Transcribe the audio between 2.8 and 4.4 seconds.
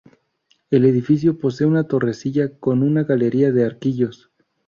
una galería de arquillos.